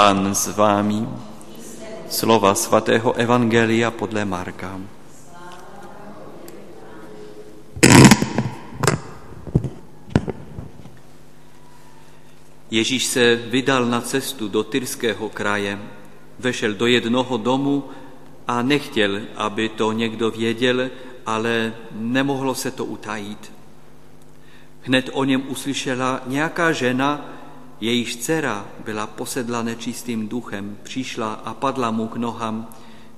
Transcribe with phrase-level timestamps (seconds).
[0.00, 1.04] Pán s vámi.
[2.08, 4.80] Slova svatého Evangelia podle Marka.
[12.70, 15.76] Ježíš se vydal na cestu do Tyrského kraje,
[16.38, 17.84] vešel do jednoho domu
[18.48, 20.88] a nechtěl, aby to někdo věděl,
[21.26, 23.52] ale nemohlo se to utajít.
[24.82, 27.39] Hned o něm uslyšela nějaká žena,
[27.80, 32.68] jejíž dcera byla posedla nečistým duchem, přišla a padla mu k nohám.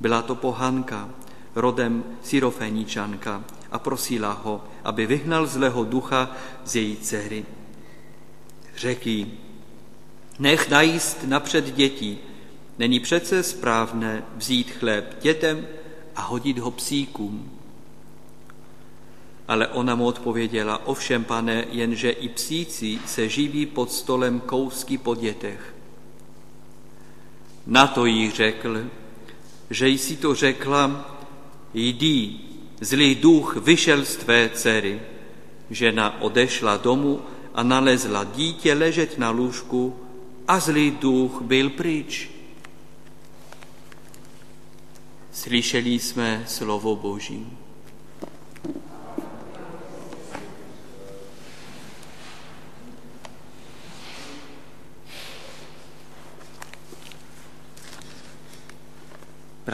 [0.00, 1.08] Byla to pohanka,
[1.54, 6.30] rodem syrofeničanka a prosila ho, aby vyhnal zlého ducha
[6.64, 7.44] z její dcery.
[8.76, 9.26] Řekl
[10.38, 12.18] nech najíst napřed dětí,
[12.78, 15.66] není přece správné vzít chléb dětem
[16.16, 17.59] a hodit ho psíkům.
[19.50, 25.14] Ale ona mu odpověděla, ovšem, pane, jenže i psíci se živí pod stolem kousky po
[25.14, 25.74] dětech.
[27.66, 28.86] Na to jí řekl,
[29.70, 31.18] že jsi to řekla,
[31.74, 32.40] jdi,
[32.80, 35.00] zlý duch vyšel z tvé dcery.
[35.70, 37.20] Žena odešla domů
[37.54, 39.96] a nalezla dítě ležet na lůžku
[40.48, 42.30] a zlý duch byl pryč.
[45.32, 47.46] Slyšeli jsme slovo Boží.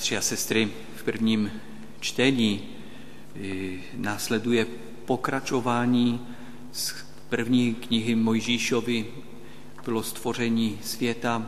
[0.00, 1.50] Bratři a sestry, v prvním
[2.00, 2.68] čtení
[3.36, 4.66] eh, následuje
[5.04, 6.20] pokračování
[6.72, 6.94] z
[7.28, 9.06] první knihy Mojžíšovi.
[9.84, 11.46] Bylo stvoření světa,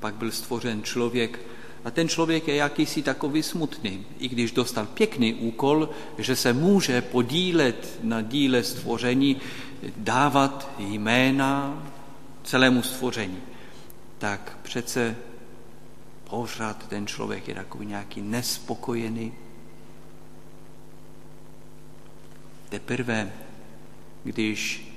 [0.00, 1.40] pak byl stvořen člověk
[1.84, 7.02] a ten člověk je jakýsi takový smutný, i když dostal pěkný úkol, že se může
[7.02, 9.36] podílet na díle stvoření,
[9.96, 11.82] dávat jména
[12.42, 13.38] celému stvoření.
[14.18, 15.16] Tak přece
[16.34, 19.32] pořád ten člověk je takový nějaký nespokojený.
[22.68, 23.32] Teprve,
[24.24, 24.90] když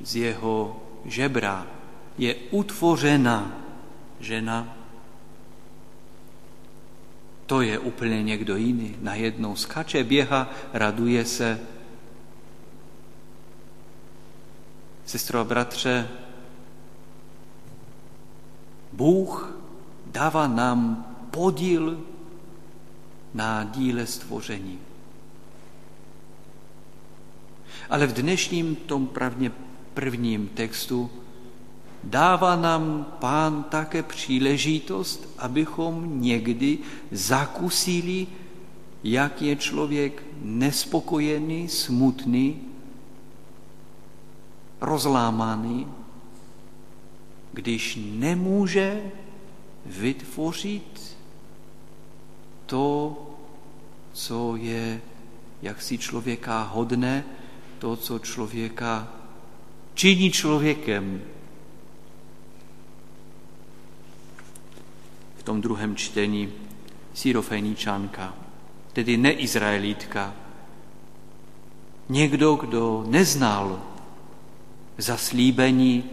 [0.00, 1.66] z jeho žebra
[2.18, 3.60] je utvořena
[4.20, 4.76] žena,
[7.46, 8.96] to je úplně někdo jiný.
[9.00, 11.60] Najednou skače, běha, raduje se.
[15.04, 16.08] Sestro a bratře,
[18.92, 19.59] Bůh
[20.12, 22.00] dává nám podíl
[23.34, 24.78] na díle stvoření.
[27.90, 29.52] Ale v dnešním tom pravně
[29.94, 31.10] prvním textu
[32.04, 36.78] dává nám pán také příležitost, abychom někdy
[37.10, 38.26] zakusili,
[39.04, 42.60] jak je člověk nespokojený, smutný,
[44.80, 45.86] rozlámaný,
[47.52, 49.02] když nemůže
[49.86, 51.16] vytvořit
[52.66, 53.16] to,
[54.12, 55.00] co je
[55.62, 57.24] jaksi člověka hodné,
[57.78, 59.08] to, co člověka
[59.94, 61.22] činí člověkem.
[65.38, 66.52] V tom druhém čtení
[67.14, 68.34] syrofeničanka,
[68.92, 70.34] tedy neizraelitka,
[72.08, 73.82] někdo, kdo neznal
[74.98, 76.04] zaslíbení,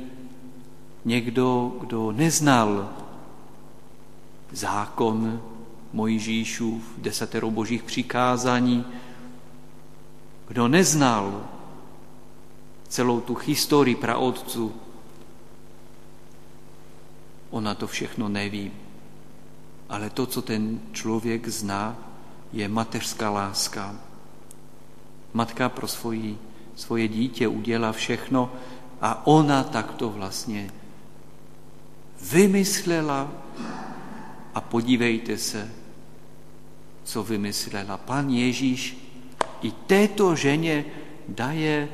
[1.06, 2.90] někdo, kdo neznal
[4.52, 5.42] zákon
[5.94, 8.86] Mojžíšův, desatero božích přikázání,
[10.48, 11.48] kdo neznal
[12.88, 14.74] celou tu historii praotců,
[17.50, 18.72] ona to všechno neví.
[19.90, 21.96] Ale to, co ten člověk zná,
[22.54, 23.96] je mateřská láska.
[25.34, 26.38] Matka pro svoji,
[26.76, 28.52] svoje dítě udělá všechno
[29.02, 30.72] a ona takto vlastně
[32.32, 33.32] vymyslela
[34.58, 35.72] a podívejte se,
[37.04, 37.98] co vymyslela.
[37.98, 38.98] Pan Ježíš
[39.62, 40.86] i této ženě
[41.28, 41.90] daje,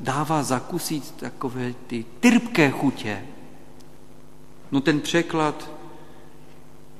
[0.00, 3.26] dává zakusit takové ty trpké chutě.
[4.72, 5.70] No ten překlad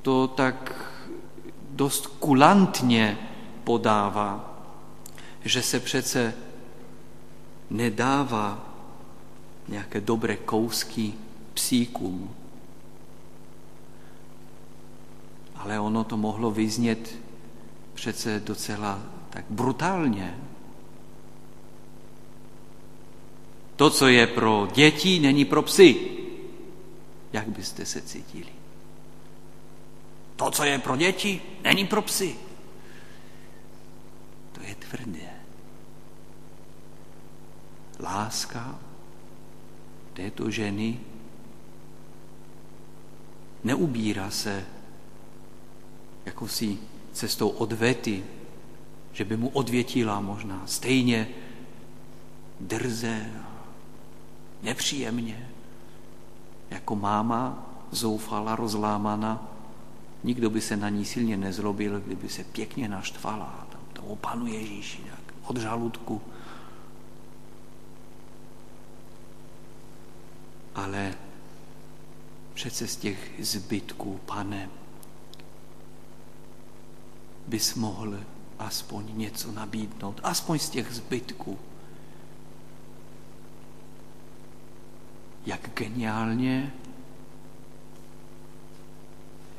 [0.01, 0.91] to tak
[1.71, 3.17] dost kulantně
[3.63, 4.59] podává,
[5.45, 6.33] že se přece
[7.69, 8.75] nedává
[9.67, 11.13] nějaké dobré kousky
[11.53, 12.35] psíkům,
[15.65, 17.15] ale ono to mohlo vyznět
[17.93, 20.37] přece docela tak brutálně.
[23.75, 25.95] To, co je pro děti, není pro psy.
[27.33, 28.53] Jak byste se cítili?
[30.35, 32.35] To, co je pro děti, není pro psy.
[34.51, 35.29] To je tvrdé.
[37.99, 38.79] Láska
[40.13, 40.99] této ženy
[43.63, 44.65] neubírá se
[46.35, 46.77] jako si
[47.13, 48.23] cestou odvety,
[49.13, 51.29] že by mu odvětila možná stejně
[52.59, 53.31] drze
[54.63, 55.49] nepříjemně,
[56.69, 59.47] jako máma zoufala, rozlámana.
[60.23, 63.67] Nikdo by se na ní silně nezlobil, kdyby se pěkně naštvala.
[63.71, 66.21] Tam to panu Ježíši, tak od žaludku.
[70.75, 71.13] Ale
[72.53, 74.69] přece z těch zbytků, pane,
[77.47, 78.19] bys mohl
[78.59, 81.59] aspoň něco nabídnout, aspoň z těch zbytků.
[85.45, 86.73] Jak geniálně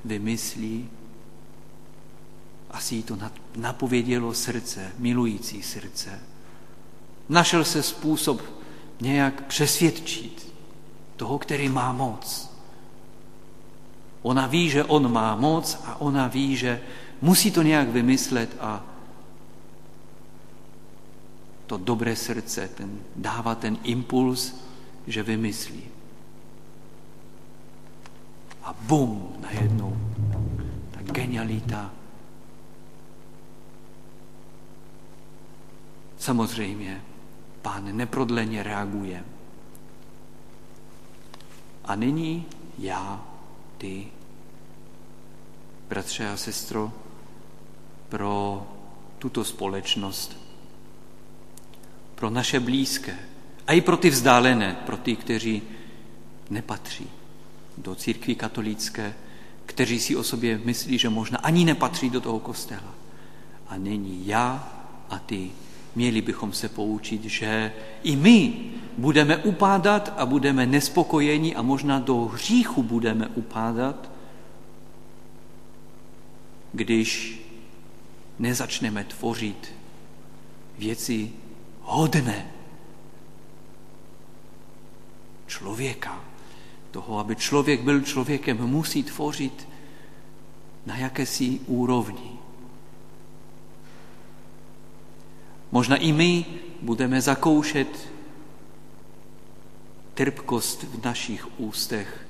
[0.04, 0.88] vymyslí,
[2.70, 3.18] asi jí to
[3.56, 6.20] napovědělo srdce, milující srdce.
[7.28, 8.42] Našel se způsob
[9.00, 10.52] nějak přesvědčit
[11.16, 12.50] toho, který má moc.
[14.22, 16.80] Ona ví, že on má moc a ona ví, že
[17.22, 18.84] musí to nějak vymyslet a
[21.66, 24.54] to dobré srdce ten, dává ten impuls,
[25.06, 25.82] že vymyslí.
[28.62, 29.96] A bum, najednou
[30.90, 31.90] ta genialita.
[36.18, 37.02] Samozřejmě,
[37.62, 39.24] pán neprodleně reaguje.
[41.84, 42.46] A nyní
[42.78, 43.24] já,
[43.78, 44.06] ty,
[45.88, 46.92] bratře a sestro,
[48.08, 48.66] pro
[49.18, 50.36] tuto společnost,
[52.14, 53.18] pro naše blízké
[53.66, 55.62] a i pro ty vzdálené, pro ty, kteří
[56.50, 57.06] nepatří
[57.78, 59.14] do církví katolické,
[59.66, 62.94] kteří si o sobě myslí, že možná ani nepatří do toho kostela.
[63.68, 64.72] A není já
[65.10, 65.50] a ty.
[65.94, 68.54] Měli bychom se poučit, že i my
[68.98, 74.10] budeme upádat a budeme nespokojeni a možná do hříchu budeme upádat,
[76.72, 77.40] když
[78.38, 79.72] nezačneme tvořit
[80.78, 81.32] věci
[81.82, 82.46] hodné
[85.46, 86.20] člověka.
[86.90, 89.68] Toho, aby člověk byl člověkem, musí tvořit
[90.86, 92.32] na jakési úrovni.
[95.72, 96.44] Možná i my
[96.82, 98.08] budeme zakoušet
[100.14, 102.26] trpkost v našich ústech.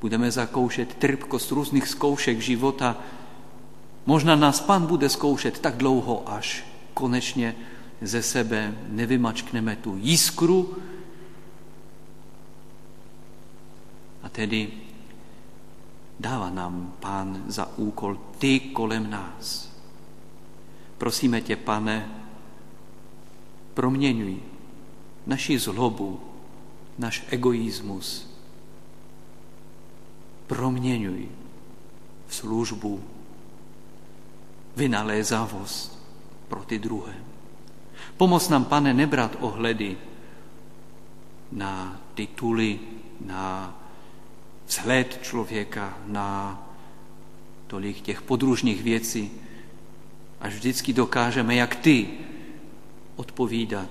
[0.00, 2.96] Budeme zakoušet trpkost různých zkoušek života,
[4.06, 6.64] Možná nás Pán bude zkoušet tak dlouho, až
[6.94, 7.56] konečně
[8.02, 10.76] ze sebe nevymačkneme tu jiskru
[14.22, 14.72] a tedy
[16.20, 19.70] dává nám Pán za úkol ty kolem nás.
[20.98, 22.10] Prosíme tě, pane,
[23.74, 24.36] proměňuj
[25.26, 26.20] naši zlobu,
[26.98, 28.28] náš egoismus,
[30.46, 31.28] proměňuj
[32.26, 33.00] v službu
[34.76, 35.98] vynalézavost
[36.48, 37.14] pro ty druhé.
[38.16, 39.96] Pomoz nám, pane, nebrat ohledy
[41.52, 42.80] na tituly,
[43.24, 43.74] na
[44.66, 46.58] vzhled člověka, na
[47.66, 49.30] tolik těch podružných věcí,
[50.40, 52.08] až vždycky dokážeme, jak ty,
[53.16, 53.90] odpovídat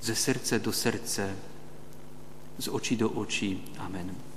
[0.00, 1.36] ze srdce do srdce,
[2.58, 3.64] z očí do očí.
[3.78, 4.27] Amen.